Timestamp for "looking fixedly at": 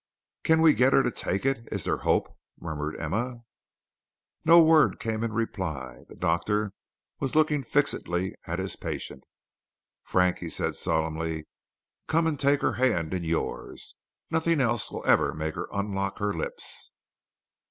7.35-8.57